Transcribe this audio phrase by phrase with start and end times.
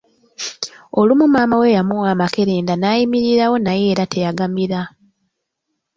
[0.99, 4.79] Olumu maama we yamuwa amakerenda naayimirirawo naye era teyagamira